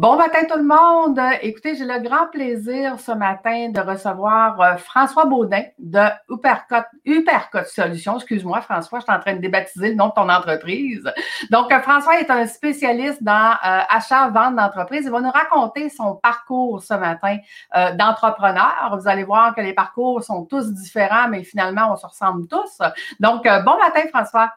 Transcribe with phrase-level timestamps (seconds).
[0.00, 1.18] Bon matin tout le monde.
[1.42, 8.14] Écoutez, j'ai le grand plaisir ce matin de recevoir euh, François Baudin de Uppercut Solutions.
[8.14, 11.02] Excuse-moi François, je suis en train de débaptiser le nom de ton entreprise.
[11.50, 15.02] Donc euh, François est un spécialiste dans euh, achat, vente d'entreprise.
[15.04, 17.38] Il va nous raconter son parcours ce matin
[17.96, 18.96] d'entrepreneur.
[19.00, 22.78] Vous allez voir que les parcours sont tous différents, mais finalement on se ressemble tous.
[23.18, 24.52] Donc bon matin François.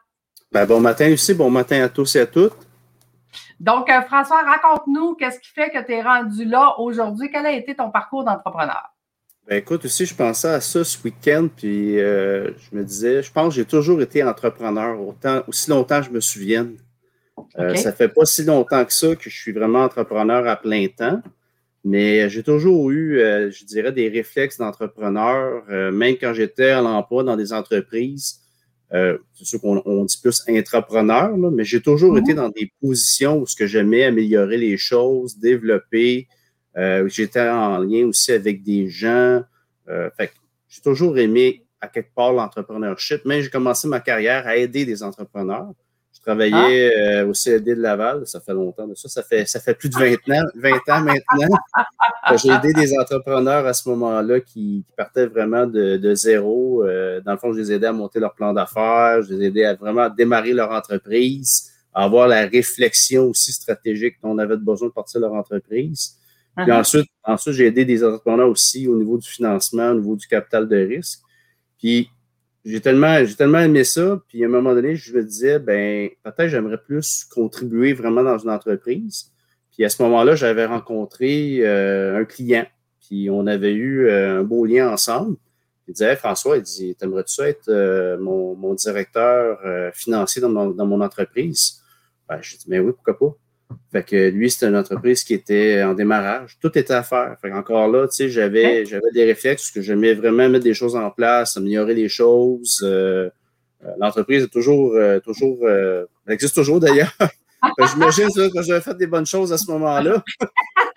[0.52, 2.71] Ben, bon matin aussi, bon matin à tous et à toutes.
[3.62, 7.30] Donc, euh, François, raconte-nous qu'est-ce qui fait que tu es rendu là aujourd'hui.
[7.32, 8.92] Quel a été ton parcours d'entrepreneur?
[9.46, 13.30] Ben écoute, aussi, je pensais à ça ce week-end, puis euh, je me disais, je
[13.30, 16.76] pense que j'ai toujours été entrepreneur, autant, aussi longtemps que je me souvienne.
[17.58, 20.88] Euh, ça fait pas si longtemps que ça que je suis vraiment entrepreneur à plein
[20.88, 21.22] temps,
[21.84, 27.36] mais j'ai toujours eu, je dirais, des réflexes d'entrepreneur, même quand j'étais à l'emploi dans
[27.36, 28.41] des entreprises.
[28.94, 32.36] Euh, c'est sûr qu'on dit plus intrapreneur, mais j'ai toujours été mhm.
[32.36, 36.28] dans des positions où ce que j'aimais améliorer les choses, développer.
[36.76, 39.42] Euh, j'étais en lien aussi avec des gens.
[39.88, 40.32] Euh, fait
[40.68, 45.02] j'ai toujours aimé à quelque part l'entrepreneurship, mais j'ai commencé ma carrière à aider des
[45.02, 45.72] entrepreneurs.
[46.22, 47.22] Je travaillais ah.
[47.22, 49.88] euh, au CLD de Laval, ça fait longtemps de ça, ça fait, ça fait plus
[49.88, 51.58] de 20 ans, 20 ans maintenant.
[52.36, 56.84] J'ai aidé des entrepreneurs à ce moment-là qui, partaient vraiment de, zéro.
[56.84, 59.64] Euh, dans le fond, je les aidais à monter leur plan d'affaires, je les aidais
[59.64, 64.88] à vraiment démarrer leur entreprise, à avoir la réflexion aussi stratégique dont on avait besoin
[64.88, 66.18] de partir leur entreprise.
[66.56, 66.80] Puis uh-huh.
[66.80, 70.68] ensuite, ensuite j'ai aidé des entrepreneurs aussi au niveau du financement, au niveau du capital
[70.68, 71.18] de risque.
[71.78, 72.08] Puis
[72.64, 74.20] j'ai tellement, j'ai tellement aimé ça.
[74.28, 78.38] Puis à un moment donné, je me disais, ben, peut-être j'aimerais plus contribuer vraiment dans
[78.38, 79.32] une entreprise.
[79.72, 82.66] Puis à ce moment-là, j'avais rencontré euh, un client.
[83.00, 85.36] Puis on avait eu euh, un beau lien ensemble.
[85.88, 89.58] Il disait, François, il dit, t'aimerais-tu être euh, mon, mon, directeur
[89.94, 91.82] financier dans mon, dans mon entreprise?
[92.28, 93.36] Ben, j'ai dit, mais oui, pourquoi pas?
[93.90, 96.56] Fait que lui, c'était une entreprise qui était en démarrage.
[96.60, 97.36] Tout était à faire.
[97.40, 100.96] Fait encore là, tu sais, j'avais, j'avais des réflexes que j'aimais vraiment mettre des choses
[100.96, 102.80] en place, améliorer les choses.
[102.82, 103.28] Euh,
[103.84, 107.12] euh, l'entreprise est toujours, euh, toujours, elle existe toujours d'ailleurs.
[107.92, 110.22] J'imagine que j'avais fait des bonnes choses à ce moment-là.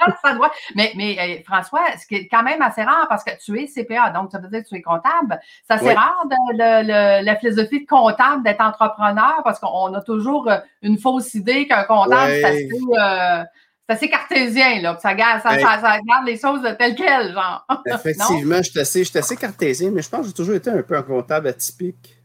[0.76, 3.68] Mais, mais euh, François, ce qui est quand même assez rare parce que tu es
[3.68, 5.40] CPA, donc ça veut dire que tu es comptable.
[5.68, 10.58] C'est assez rare de, la philosophie de comptable d'être entrepreneur parce qu'on a toujours euh,
[10.82, 13.44] une fausse idée qu'un comptable, euh,
[13.88, 17.66] c'est assez, cartésien, là, ça garde, ça, garde les choses telles quelles, genre.
[17.86, 21.04] Effectivement, je suis assez, cartésien, mais je pense que j'ai toujours été un peu un
[21.04, 22.18] comptable atypique.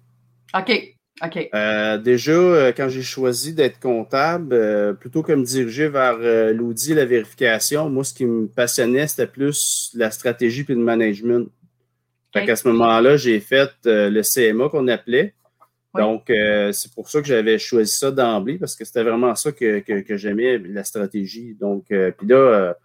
[0.55, 1.00] OK.
[1.55, 6.19] Euh, déjà, euh, quand j'ai choisi d'être comptable, euh, plutôt que me diriger vers
[6.53, 10.81] l'audit et la vérification, moi, ce qui me passionnait, c'était plus la stratégie et le
[10.81, 11.49] management.
[12.33, 15.35] Fait qu'à ce moment-là, j'ai fait le CMA qu'on appelait.
[15.95, 16.25] Donc,
[16.73, 20.17] c'est pour ça que j'avais choisi ça d'emblée, parce que c'était vraiment ça que, que
[20.17, 21.57] j'aimais, la stratégie.
[21.61, 22.77] Donc, puis là,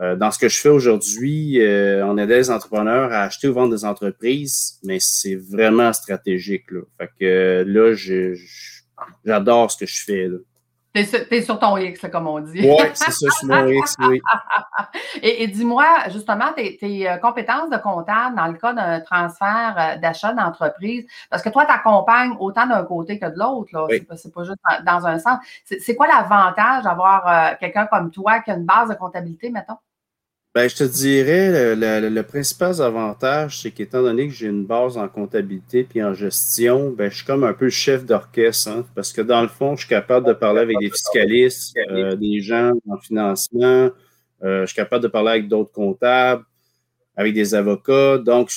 [0.00, 3.54] euh, dans ce que je fais aujourd'hui, euh, on aide les entrepreneurs à acheter ou
[3.54, 6.70] vendre des entreprises, mais c'est vraiment stratégique.
[6.70, 6.80] Là.
[6.98, 7.94] Fait que là,
[9.24, 10.28] j'adore ce que je fais.
[10.28, 10.38] Là.
[10.92, 12.60] T'es sur, ton X, comme on dit.
[12.62, 14.20] Oui, c'est ça, je suis mon X, oui.
[15.22, 21.06] Et, dis-moi, justement, tes, euh, compétences de comptable dans le cas d'un transfert d'achat d'entreprise,
[21.28, 23.86] parce que toi, tu accompagnes autant d'un côté que de l'autre, là.
[24.16, 25.38] C'est pas juste dans un sens.
[25.64, 29.76] C'est quoi l'avantage d'avoir quelqu'un comme toi qui a une base de comptabilité, mettons?
[30.56, 35.06] Ben, je te dirais, le, principal avantage, c'est qu'étant donné que j'ai une base en
[35.06, 39.20] comptabilité puis en gestion, ben, je suis comme un peu chef d'orchestre, hein, parce que
[39.20, 42.96] dans le fond, je suis capable de parler avec des fiscalistes, euh, des gens en
[42.96, 43.90] financement,
[44.44, 46.42] euh, je suis capable de parler avec d'autres comptables,
[47.16, 48.16] avec des avocats.
[48.16, 48.50] Donc,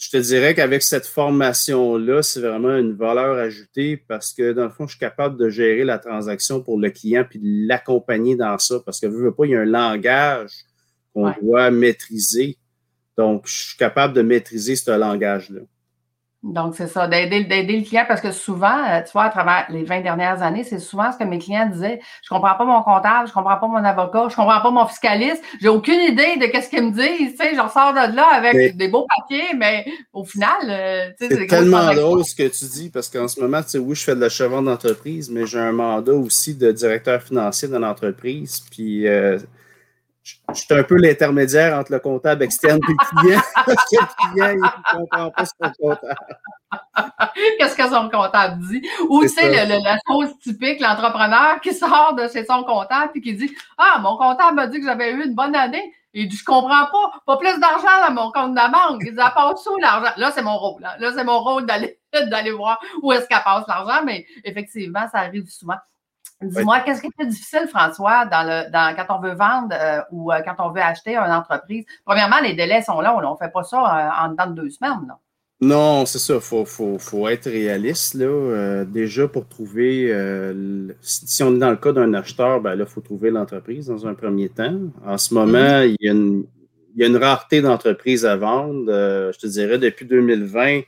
[0.00, 4.70] je te dirais qu'avec cette formation-là, c'est vraiment une valeur ajoutée parce que dans le
[4.70, 8.58] fond, je suis capable de gérer la transaction pour le client puis de l'accompagner dans
[8.58, 10.66] ça parce que, veux, veux pas, il y a un langage
[11.14, 12.56] qu'on doit maîtriser.
[13.16, 15.60] Donc, je suis capable de maîtriser ce langage-là.
[16.42, 19.84] Donc, c'est ça, d'aider le client parce que souvent, euh, tu vois, à travers les
[19.84, 22.00] 20 dernières années, c'est souvent ce que mes clients disaient.
[22.22, 24.62] Je ne comprends pas mon comptable, je ne comprends pas mon avocat, je ne comprends
[24.62, 27.32] pas mon fiscaliste, j'ai aucune idée de ce qu'ils me disent.
[27.32, 29.84] Tu sais, je ressors de là avec des beaux papiers, mais
[30.14, 33.38] au final, euh, tu sais, c'est tellement drôle ce que tu dis parce qu'en ce
[33.38, 36.54] moment, tu sais, oui, je fais de la chevron d'entreprise, mais j'ai un mandat aussi
[36.54, 38.64] de directeur financier dans l'entreprise.
[38.70, 39.38] Puis, euh,
[40.54, 43.40] je suis un peu l'intermédiaire entre le comptable externe et le client.
[43.54, 46.26] parce que le client, il ne comprend pas son comptable.
[47.58, 48.82] Qu'est-ce que son comptable dit?
[49.08, 53.34] Ou, tu sais, la chose typique, l'entrepreneur qui sort de chez son comptable et qui
[53.34, 55.92] dit Ah, mon comptable m'a dit que j'avais eu une bonne année.
[56.12, 59.00] Il dit, je comprends pas, pas plus d'argent dans mon compte de la banque.
[59.02, 60.12] Il dit, elle passe où l'argent?
[60.16, 60.82] Là, c'est mon rôle.
[60.82, 65.06] Là, là c'est mon rôle d'aller, d'aller voir où est-ce qu'elle passe l'argent, mais effectivement,
[65.12, 65.76] ça arrive souvent.
[66.42, 70.00] Dis-moi, qu'est-ce qui est plus difficile, François, dans le, dans, quand on veut vendre euh,
[70.10, 71.84] ou euh, quand on veut acheter une entreprise?
[72.04, 73.14] Premièrement, les délais sont là.
[73.14, 75.06] On ne fait pas ça euh, en dedans de deux semaines.
[75.06, 75.18] Là.
[75.60, 76.34] Non, c'est ça.
[76.34, 78.14] Il faut, faut, faut, être réaliste.
[78.14, 78.84] Là.
[78.86, 80.08] déjà, pour trouver,
[81.02, 84.06] si on est dans le cas d'un acheteur, ben là, il faut trouver l'entreprise dans
[84.06, 84.78] un premier temps.
[85.06, 85.96] En ce moment, mm-hmm.
[86.00, 86.44] il, y a une,
[86.94, 88.86] il, y a une, rareté d'entreprises à vendre.
[88.86, 90.80] je te dirais, depuis 2020,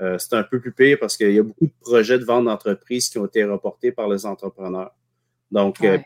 [0.00, 2.44] euh, c'est un peu plus pire parce qu'il y a beaucoup de projets de vente
[2.44, 4.94] d'entreprise qui ont été reportés par les entrepreneurs.
[5.50, 5.98] Donc, euh,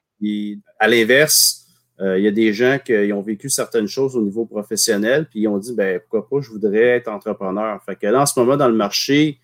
[0.79, 1.67] à l'inverse,
[2.01, 5.41] euh, il y a des gens qui ont vécu certaines choses au niveau professionnel, puis
[5.41, 7.83] ils ont dit, ben pourquoi pas, je voudrais être entrepreneur.
[7.85, 9.41] Fait que là, en ce moment, dans le marché,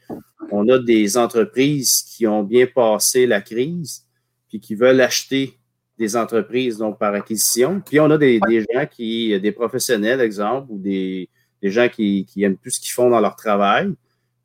[0.50, 4.06] on a des entreprises qui ont bien passé la crise,
[4.48, 5.58] puis qui veulent acheter
[5.98, 7.82] des entreprises donc par acquisition.
[7.84, 8.40] Puis on a des,
[8.72, 11.28] gens qui, des professionnels, exemple, ou des,
[11.62, 13.92] gens qui, qui aiment plus ce qu'ils font dans leur travail,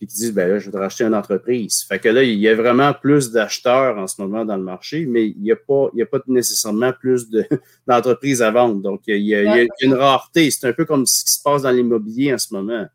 [0.07, 1.83] qui disent ben là, je voudrais acheter une entreprise.
[1.87, 5.05] Fait que là, il y a vraiment plus d'acheteurs en ce moment dans le marché,
[5.05, 7.29] mais il n'y a, pas, il y a pas nécessairement plus
[7.87, 8.81] d'entreprises à vendre.
[8.81, 10.51] Donc, il y, a, une rareté.
[10.51, 12.85] C'est un peu comme ce qui se passe dans l'immobilier en ce moment.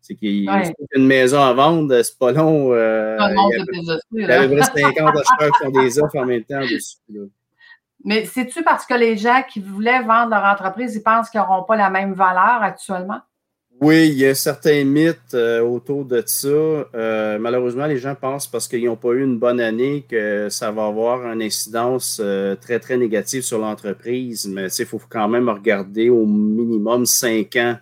[0.00, 2.72] C'est qu'il y a une maison à vendre, c'est pas long.
[2.72, 3.18] Euh,
[4.12, 6.62] il y a à peu près 50 acheteurs qui font des offres en même temps
[6.62, 6.96] dessus.
[8.04, 11.64] Mais c'est-tu parce que les gens qui voulaient vendre leur entreprise, ils pensent qu'ils n'auront
[11.64, 13.20] pas la même valeur actuellement?
[13.80, 16.48] Oui, il y a certains mythes euh, autour de ça.
[16.48, 20.72] Euh, malheureusement, les gens pensent parce qu'ils n'ont pas eu une bonne année que ça
[20.72, 24.48] va avoir une incidence euh, très, très négative sur l'entreprise.
[24.48, 27.76] Mais il faut quand même regarder au minimum cinq ans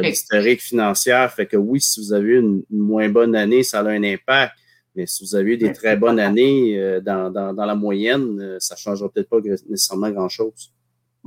[0.00, 1.30] d'historique financière.
[1.32, 4.54] Fait que oui, si vous avez eu une, moins bonne année, ça a un impact.
[4.94, 8.78] Mais si vous avez eu des très bonnes années dans, dans, la moyenne, ça ne
[8.78, 10.72] changera peut-être pas nécessairement grand-chose.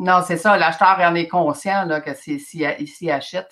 [0.01, 0.57] Non, c'est ça.
[0.57, 3.49] L'acheteur en est conscient là, que s'il achète,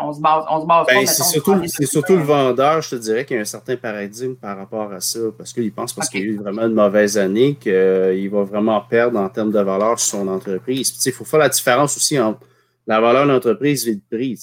[0.00, 3.24] on se base, on se base ben, C'est surtout, surtout le vendeur, je te dirais,
[3.24, 5.20] qu'il y a un certain paradigme par rapport à ça.
[5.38, 9.20] Parce qu'il pense parce qu'il a eu vraiment une mauvaise année qu'il va vraiment perdre
[9.20, 10.92] en termes de valeur sur son entreprise.
[11.06, 12.40] il faut faire la différence aussi entre
[12.88, 14.36] la valeur de l'entreprise et le prix.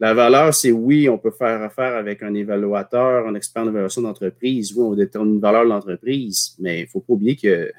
[0.00, 4.02] La valeur, c'est oui, on peut faire affaire avec un évaluateur, un expert en évaluation
[4.02, 4.72] d'entreprise.
[4.74, 7.70] Oui, on détermine une valeur de l'entreprise, mais il ne faut pas oublier que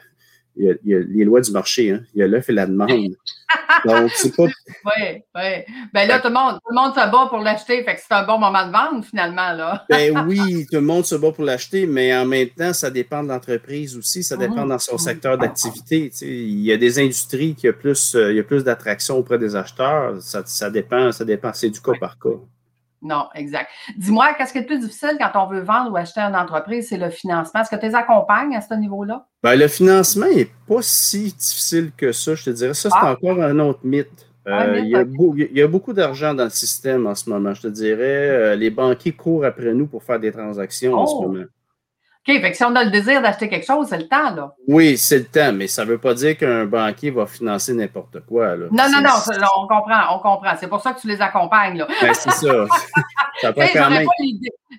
[0.56, 2.02] il y, a, les lois du marché, hein.
[2.14, 2.90] il y a l'œuf et la demande.
[3.86, 4.44] Donc, c'est pas.
[4.84, 5.76] Oui, oui.
[5.94, 8.14] Ben là, tout le, monde, tout le monde se bat pour l'acheter, fait que c'est
[8.14, 9.86] un bon moment de vendre, finalement, là.
[9.90, 13.24] ben oui, tout le monde se bat pour l'acheter, mais en même temps, ça dépend
[13.24, 16.12] de l'entreprise aussi, ça dépend dans son secteur d'activité.
[16.22, 19.38] Il y a des industries qui ont plus, euh, il y a plus d'attraction auprès
[19.38, 20.22] des acheteurs.
[20.22, 22.30] Ça, ça dépend, ça dépend, c'est du cas par cas.
[23.02, 23.70] Non, exact.
[23.98, 26.90] Dis-moi, qu'est-ce qui est le plus difficile quand on veut vendre ou acheter une entreprise?
[26.90, 27.62] C'est le financement.
[27.62, 29.26] Est-ce que tu les accompagnes à ce niveau-là?
[29.42, 32.74] Ben, le financement n'est pas si difficile que ça, je te dirais.
[32.74, 33.12] Ça, c'est ah.
[33.12, 34.28] encore un autre mythe.
[34.48, 38.30] Euh, il, y a beaucoup d'argent dans le système en ce moment, je te dirais.
[38.30, 41.22] Euh, les banquiers courent après nous pour faire des transactions en ce oh!
[41.28, 41.46] moment.
[42.28, 44.54] OK, fait que si on a le désir d'acheter quelque chose, c'est le temps, là.
[44.68, 48.20] Oui, c'est le temps, mais ça ne veut pas dire qu'un banquier va financer n'importe
[48.28, 48.56] quoi.
[48.56, 48.68] Là.
[48.72, 50.54] Non, non, non, on comprend, on comprend.
[50.60, 51.88] C'est pour ça que tu les accompagnes, là.
[52.00, 52.66] Ben, c'est ça.
[53.42, 53.52] ça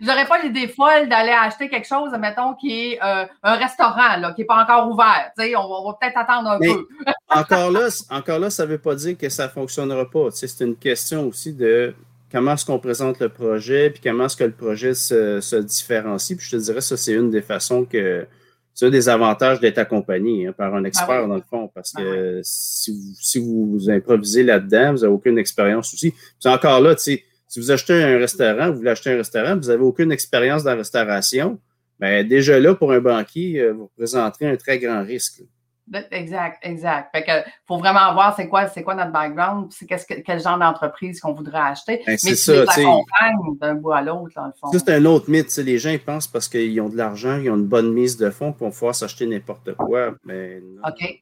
[0.00, 4.32] J'aurais pas l'idée folle d'aller acheter quelque chose, mettons, qui est euh, un restaurant, là,
[4.34, 5.32] qui n'est pas encore ouvert.
[5.36, 6.86] on, on va peut-être attendre un peu.
[7.28, 10.28] encore, là, encore là, ça ne veut pas dire que ça ne fonctionnera pas.
[10.30, 11.92] C'est une question aussi de
[12.32, 16.36] comment est-ce qu'on présente le projet, puis comment est-ce que le projet se, différencie.
[16.36, 18.26] Puis je te dirais, ça, c'est une des façons que.
[18.74, 21.92] C'est un des avantages d'être accompagné hein, par un expert, ah dans le fond, parce
[21.94, 26.10] ah que si, vous, vous, improvisez là-dedans, vous n'avez aucune expérience aussi.
[26.10, 27.22] Puis encore là, si
[27.54, 30.76] vous achetez un restaurant, vous voulez acheter un restaurant, vous n'avez aucune expérience dans la
[30.76, 31.60] restauration,
[32.00, 35.42] bien, déjà là, pour un banquier, euh, vous présenterez un très grand risque.
[36.10, 37.10] Exact, exact.
[37.14, 40.58] Fait que faut vraiment voir c'est quoi, c'est quoi notre background, c'est que, quel genre
[40.58, 42.02] d'entreprise qu'on voudrait acheter.
[42.06, 42.64] Ben, mais ça,
[43.60, 44.70] d'un bout à l'autre, dans le fond.
[44.72, 45.54] Ça, c'est un autre mythe.
[45.56, 48.30] Les gens ils pensent parce qu'ils ont de l'argent, ils ont une bonne mise de
[48.30, 50.14] fonds pour pouvoir s'acheter n'importe quoi.
[50.24, 50.62] Mais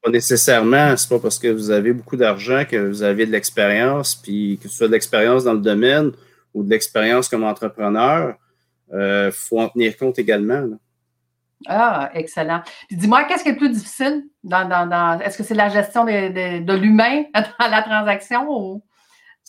[0.02, 0.96] pas nécessairement.
[0.96, 4.68] C'est pas parce que vous avez beaucoup d'argent que vous avez de l'expérience, puis que
[4.68, 6.12] ce soit de l'expérience dans le domaine
[6.52, 8.34] ou de l'expérience comme entrepreneur.
[8.92, 10.68] Il euh, faut en tenir compte également.
[11.66, 12.62] Ah, excellent.
[12.90, 17.24] dis-moi, qu'est-ce qui est le plus difficile dans, est-ce que c'est la gestion de, l'humain
[17.34, 18.82] dans la transaction ou?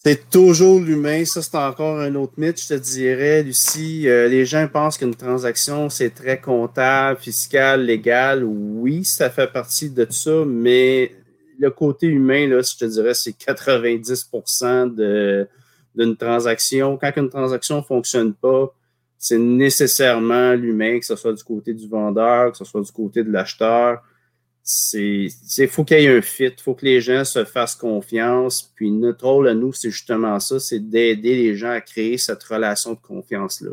[0.03, 1.24] C'est toujours l'humain.
[1.25, 4.10] Ça, c'est encore un autre mythe, je te dirais, Lucie.
[4.10, 8.44] Euh, les gens pensent qu'une transaction, c'est très comptable, fiscal, légal.
[8.44, 11.13] Oui, ça fait partie de ça, mais
[11.60, 15.46] le côté humain, là, je te dirais, c'est 90%
[15.96, 16.98] d'une transaction.
[16.98, 18.74] Quand une transaction ne fonctionne pas,
[19.21, 23.23] c'est nécessairement l'humain, que ce soit du côté du vendeur, que ce soit du côté
[23.23, 24.01] de l'acheteur.
[24.63, 25.29] C'est,
[25.69, 28.73] faut qu'il y ait un fit, faut que les gens se fassent confiance.
[28.75, 32.41] Puis notre rôle à nous, c'est justement ça, c'est d'aider les gens à créer cette
[32.41, 33.69] relation de confiance-là.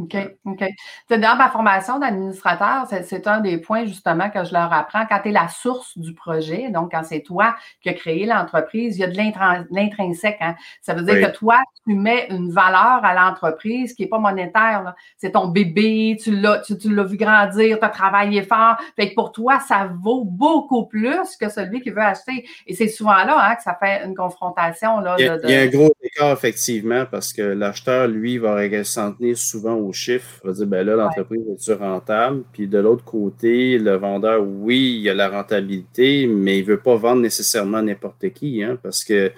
[0.00, 0.16] OK,
[0.46, 0.64] OK.
[1.10, 5.04] Dans ma formation d'administrateur, c'est un des points justement que je leur apprends.
[5.06, 8.96] Quand tu es la source du projet, donc quand c'est toi qui as créé l'entreprise,
[8.96, 10.38] il y a de l'intrinsèque.
[10.40, 10.54] Hein.
[10.80, 14.94] Ça veut dire que toi, tu mets une valeur à l'entreprise qui n'est pas monétaire.
[15.18, 18.76] C'est ton bébé, tu l'as tu, tu vu grandir, tu as travaillé fort.
[18.96, 22.48] Fait que pour toi, ça vaut beaucoup plus que celui qui veut acheter.
[22.66, 25.00] Et c'est souvent là hein, que ça fait une confrontation.
[25.00, 28.38] Là, il, y a, il y a un gros écart, effectivement, parce que l'acheteur, lui,
[28.38, 32.42] va s'en tenir souvent au chiffre, va dire, ben là, l'entreprise est rentable?
[32.52, 36.80] Puis de l'autre côté, le vendeur, oui, il a la rentabilité, mais il ne veut
[36.80, 39.30] pas vendre nécessairement n'importe qui, hein, parce que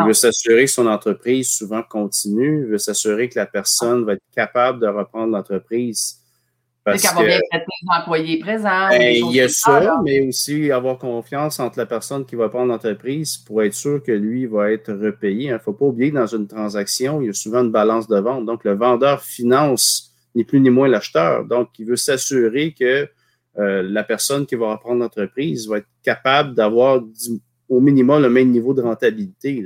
[0.00, 4.12] il veut s'assurer que son entreprise souvent continue, il veut s'assurer que la personne va
[4.12, 6.20] être capable de reprendre l'entreprise.
[6.90, 8.88] Parce qu'elle va bien traiter les employés présents.
[8.90, 12.66] Ben, il y a ça, mais aussi avoir confiance entre la personne qui va prendre
[12.72, 15.48] l'entreprise pour être sûr que lui va être repayé.
[15.48, 18.08] Il ne faut pas oublier que dans une transaction, il y a souvent une balance
[18.08, 18.46] de vente.
[18.46, 21.44] Donc, le vendeur finance ni plus ni moins l'acheteur.
[21.44, 23.08] Donc, il veut s'assurer que
[23.58, 27.02] euh, la personne qui va reprendre l'entreprise va être capable d'avoir
[27.68, 29.64] au minimum le même niveau de rentabilité.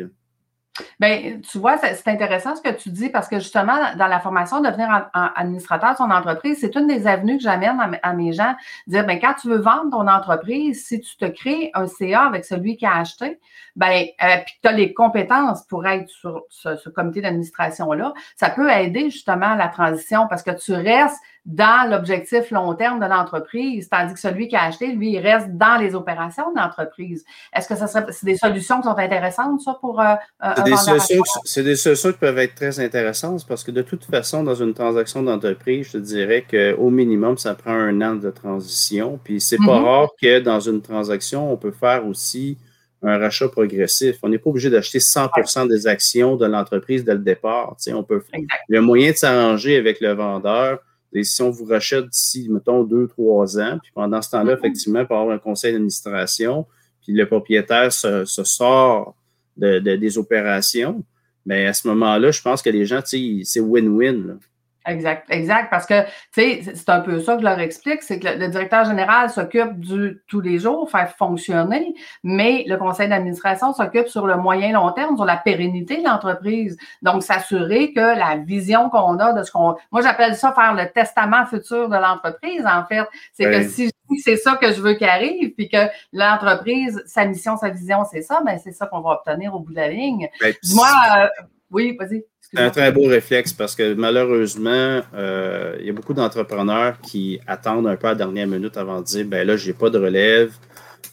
[0.99, 4.61] Bien, tu vois, c'est intéressant ce que tu dis parce que justement, dans la formation,
[4.61, 8.55] devenir administrateur de son entreprise, c'est une des avenues que j'amène à, mes gens.
[8.87, 12.47] Dire, bien, quand tu veux vendre ton entreprise, si tu te crées un CA avec
[12.47, 13.38] celui qui a acheté,
[13.76, 18.71] ben, euh, puis tu as les compétences pour être sur ce, comité d'administration-là, ça peut
[18.71, 23.89] aider justement à la transition parce que tu restes dans l'objectif long terme de l'entreprise,
[23.89, 27.25] tandis que celui qui a acheté, lui, il reste dans les opérations de l'entreprise.
[27.55, 30.15] Est-ce que ça serait c'est des solutions qui sont intéressantes, ça, pour euh,
[30.57, 34.05] c'est des, solutions, c'est des solutions qui peuvent être très intéressantes parce que de toute
[34.05, 38.31] façon, dans une transaction d'entreprise, je te dirais qu'au minimum, ça prend un an de
[38.31, 39.19] transition.
[39.25, 39.85] Puis c'est pas mm-hmm.
[39.85, 42.57] rare que dans une transaction, on peut faire aussi
[43.03, 44.19] un rachat progressif.
[44.23, 47.77] On n'est pas obligé d'acheter 100% des actions de l'entreprise dès le départ.
[47.89, 50.79] on peut, il y a moyen de s'arranger avec le vendeur.
[51.14, 54.59] Et si on vous rachète d'ici, mettons, deux, trois ans, puis pendant ce temps-là, mm-hmm.
[54.59, 56.66] effectivement, il peut avoir un conseil d'administration,
[57.02, 59.14] puis le propriétaire se, sort
[59.57, 61.04] de, des opérations,
[61.45, 64.38] mais à ce moment-là, je pense que les gens, c'est win-win.
[64.87, 65.71] Exact, exact.
[65.71, 68.49] Parce que, tu sais, c'est un peu ça que je leur explique, c'est que le,
[68.49, 74.27] directeur général s'occupe du tous les jours, faire fonctionner, mais le conseil d'administration s'occupe sur
[74.27, 76.77] le moyen long terme, sur la pérennité de l'entreprise.
[77.03, 79.77] Donc, s'assurer que la vision qu'on a de ce qu'on.
[79.93, 83.07] Moi, j'appelle ça faire le testament futur de l'entreprise, en fait.
[83.33, 87.57] C'est que si c'est ça que je veux qu'il arrive, puis que l'entreprise, sa mission,
[87.57, 90.29] sa vision, c'est ça, ben c'est ça qu'on va obtenir au bout de la ligne.
[90.41, 91.29] Ben, Dis-moi, euh,
[91.71, 92.25] oui, vas-y.
[92.55, 97.41] C'est un très beau réflexe parce que malheureusement, euh, il y a beaucoup d'entrepreneurs qui
[97.47, 99.89] attendent un peu à la dernière minute avant de dire ben là, je n'ai pas
[99.89, 100.53] de relève,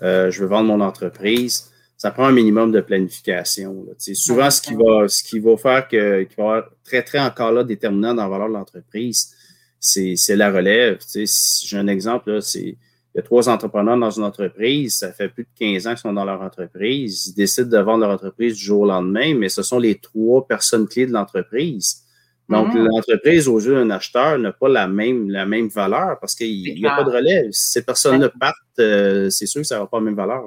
[0.02, 1.72] euh, je veux vendre mon entreprise.
[1.96, 3.86] Ça prend un minimum de planification.
[3.98, 7.20] C'est souvent ce qui va ce qui va faire que qui va être très, très
[7.20, 9.34] encore là déterminant dans la valeur de l'entreprise,
[9.80, 11.00] c'est la relève.
[11.16, 12.78] J'ai un exemple, c'est il
[13.20, 16.14] y a trois entrepreneurs dans une entreprise, ça fait plus de 15 ans qu'ils sont
[16.14, 17.28] dans leur entreprise.
[17.28, 20.48] Ils décident de vendre leur entreprise du jour au lendemain, mais ce sont les trois
[20.48, 22.06] personnes clés de l'entreprise.
[22.50, 22.88] Donc, mm-hmm.
[22.96, 26.88] l'entreprise, aux yeux d'un acheteur, n'a pas la même, la même valeur parce qu'il n'y
[26.88, 27.52] a pas de relève.
[27.52, 30.46] Si ces personnes-là partent, euh, c'est sûr que ça n'aura pas la même valeur.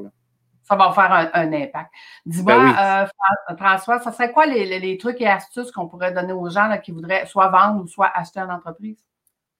[0.64, 1.91] Ça va faire un, impact.
[2.26, 3.07] Dis-moi, ben
[3.50, 6.91] euh, François, ça serait quoi les, trucs et astuces qu'on pourrait donner aux gens qui
[6.91, 8.97] voudraient soit vendre ou soit acheter une entreprise?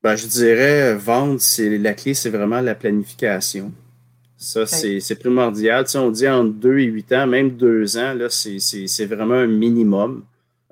[0.03, 3.73] Ben, je dirais, vendre, c'est la clé, c'est vraiment la planification.
[4.37, 5.85] Ça, c'est primordial.
[5.85, 9.35] Tu sais, on dit entre 2 et 8 ans, même 2 ans, là, c'est vraiment
[9.35, 10.25] un minimum.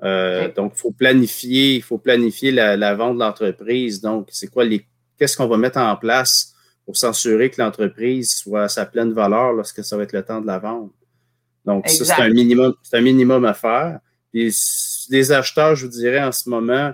[0.03, 4.01] Euh, donc, il faut planifier, il faut planifier la, vente de l'entreprise.
[4.01, 4.85] Donc, c'est quoi les.
[5.17, 6.53] Qu'est-ce qu'on va mettre en place
[6.85, 10.41] pour s'assurer que l'entreprise soit à sa pleine valeur lorsque ça va être le temps
[10.41, 10.91] de la vente?
[11.63, 13.99] Donc, ça, c'est un minimum, c'est un minimum à faire.
[14.33, 14.53] Puis
[15.09, 16.91] les acheteurs, je vous dirais en ce moment,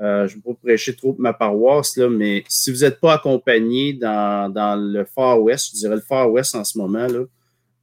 [0.00, 3.14] euh, je ne vais pas prêcher trop ma paroisse, là, mais si vous n'êtes pas
[3.14, 7.24] accompagné dans, dans, le Far West, je dirais le Far West en ce moment, là,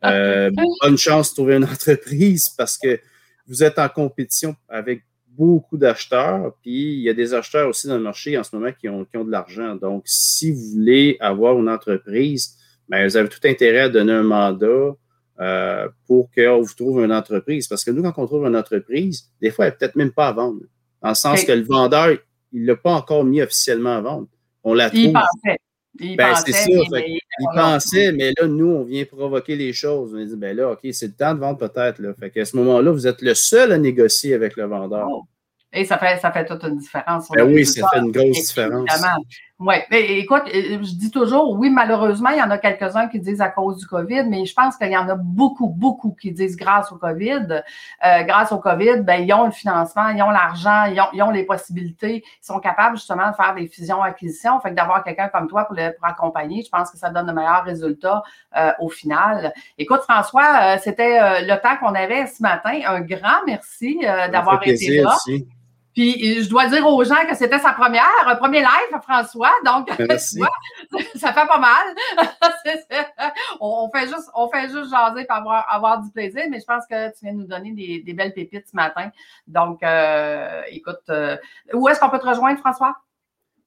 [0.02, 3.00] ah, euh, bonne chance de trouver une entreprise parce que
[3.48, 7.98] vous êtes en compétition avec beaucoup d'acheteurs, puis il y a des acheteurs aussi dans
[7.98, 9.76] le marché en ce moment qui ont, qui ont de l'argent.
[9.76, 12.56] Donc, si vous voulez avoir une entreprise,
[12.88, 14.96] ben, vous avez tout intérêt à donner un mandat
[15.40, 17.68] euh, pour qu'on vous trouve une entreprise.
[17.68, 20.30] Parce que nous, quand on trouve une entreprise, des fois, elle n'est peut-être même pas
[20.30, 20.62] à vendre.
[21.06, 22.18] En sens que le vendeur,
[22.52, 24.28] il ne l'a pas encore mis officiellement à vendre.
[24.64, 25.02] On la trouve.
[25.02, 25.60] Il pensait.
[26.00, 30.14] Il ben, pensait, ça, mais, il, pensait, mais là, nous, on vient provoquer les choses.
[30.14, 32.02] On dit, ben là, OK, c'est le temps de vendre peut-être.
[32.20, 35.08] Fait qu'à ce moment-là, vous êtes le seul à négocier avec le vendeur.
[35.10, 35.24] Oh.
[35.72, 37.30] Et ça fait, ça fait toute une différence.
[37.30, 38.90] Ben oui, ça fait une grosse différence.
[39.58, 43.40] Oui, écoute, euh, je dis toujours, oui, malheureusement, il y en a quelques-uns qui disent
[43.40, 46.58] à cause du COVID, mais je pense qu'il y en a beaucoup, beaucoup qui disent
[46.58, 47.64] grâce au COVID.
[48.06, 51.44] Euh, grâce au COVID, ben, ils ont le financement, ils ont l'argent, ils ont, les
[51.44, 54.60] possibilités, ils sont capables justement de faire des fusions-acquisitions.
[54.60, 57.28] Fait que d'avoir quelqu'un comme toi pour, le, pour accompagner, je pense que ça donne
[57.28, 58.24] de meilleurs résultats
[58.58, 59.54] euh, au final.
[59.78, 62.78] Écoute, François, c'était le temps qu'on avait ce matin.
[62.86, 65.16] Un grand merci d'avoir été là.
[65.96, 69.54] Puis je dois dire aux gens que c'était sa première, un premier live, François.
[69.66, 70.06] Donc, tu
[70.38, 70.52] vois,
[71.16, 71.96] ça fait pas mal.
[73.62, 76.86] on, fait juste, on fait juste jaser et avoir, avoir du plaisir, mais je pense
[76.86, 79.10] que tu viens de nous donner des, belles pépites ce matin.
[79.48, 81.38] Donc, euh, écoute, euh,
[81.74, 82.98] où est-ce qu'on peut te rejoindre, François?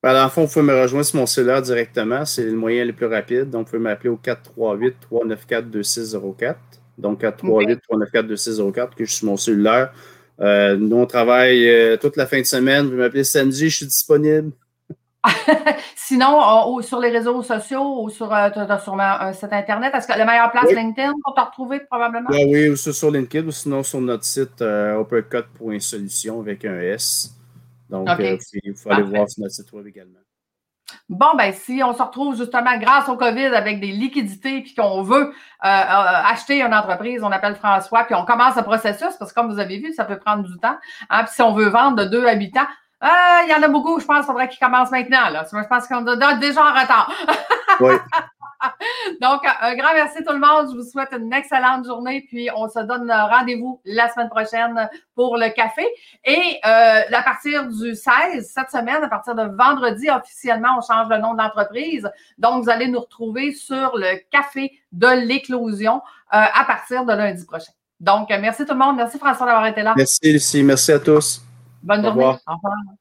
[0.02, 2.26] Ben, dans le fond, vous pouvez me rejoindre sur mon cellulaire directement.
[2.26, 3.48] C'est le moyen le plus rapide.
[3.48, 6.56] Donc, vous pouvez m'appeler au 438-394-2604.
[6.98, 9.94] Donc, 438-394-2604, que je suis sur mon cellulaire.
[10.40, 12.86] Euh, nous, on travaille euh, toute la fin de semaine.
[12.86, 14.52] Vous m'appelez samedi, je suis disponible.
[15.96, 20.50] Sinon, sur les réseaux sociaux ou sur, euh, un site Internet, est-ce que la meilleure
[20.50, 22.30] place, LinkedIn, pour te retrouver probablement?
[22.30, 27.34] Ben oui, ou sur LinkedIn ou sinon sur notre site uppercut.solution avec un S.
[27.90, 28.08] Donc,
[28.64, 30.20] il faut aller voir sur notre site web également.
[31.08, 35.02] Bon, ben si on se retrouve justement grâce au COVID avec des liquidités puis qu'on
[35.02, 35.72] veut euh, euh,
[36.26, 39.58] acheter une entreprise, on appelle François, puis on commence le processus parce que comme vous
[39.58, 40.76] avez vu, ça peut prendre du temps.
[41.08, 42.66] Hein, puis si on veut vendre de 2 à 8 ans,
[43.04, 43.06] euh,
[43.44, 45.30] il y en a beaucoup, je pense, qu'il faudrait qu'ils commencent maintenant.
[45.30, 45.44] Là.
[45.50, 47.12] Je pense qu'on est déjà en retard.
[47.80, 47.94] oui.
[49.20, 50.70] Donc, un grand merci tout le monde.
[50.70, 52.24] Je vous souhaite une excellente journée.
[52.28, 55.86] Puis, on se donne rendez-vous la semaine prochaine pour le café.
[56.24, 61.08] Et euh, à partir du 16, cette semaine, à partir de vendredi, officiellement, on change
[61.08, 62.10] le nom de l'entreprise.
[62.38, 66.00] Donc, vous allez nous retrouver sur le café de l'éclosion euh,
[66.30, 67.72] à partir de lundi prochain.
[68.00, 68.96] Donc, merci tout le monde.
[68.96, 69.94] Merci François d'avoir été là.
[69.96, 70.62] Merci Lucie.
[70.62, 71.42] Merci à tous.
[71.82, 72.24] Bonne journée.
[72.24, 72.98] Au revoir.